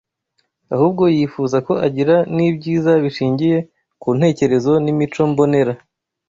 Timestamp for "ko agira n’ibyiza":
1.67-2.91